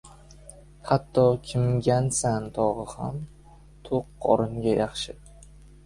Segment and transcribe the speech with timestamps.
[0.87, 3.23] •Hatto Kimgansan tog‘i ham
[3.91, 5.21] to‘q qoringa yaxshi.